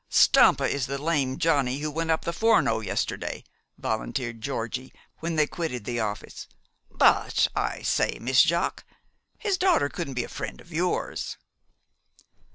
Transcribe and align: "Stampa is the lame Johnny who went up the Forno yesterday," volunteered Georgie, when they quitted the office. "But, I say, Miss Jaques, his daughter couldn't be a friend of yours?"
"Stampa 0.09 0.63
is 0.63 0.87
the 0.87 0.97
lame 0.97 1.37
Johnny 1.37 1.77
who 1.77 1.91
went 1.91 2.09
up 2.09 2.25
the 2.25 2.33
Forno 2.33 2.79
yesterday," 2.79 3.43
volunteered 3.77 4.41
Georgie, 4.41 4.91
when 5.19 5.35
they 5.35 5.45
quitted 5.45 5.85
the 5.85 5.99
office. 5.99 6.47
"But, 6.89 7.47
I 7.55 7.83
say, 7.83 8.17
Miss 8.19 8.41
Jaques, 8.41 8.83
his 9.37 9.59
daughter 9.59 9.89
couldn't 9.89 10.15
be 10.15 10.23
a 10.23 10.27
friend 10.27 10.59
of 10.59 10.73
yours?" 10.73 11.37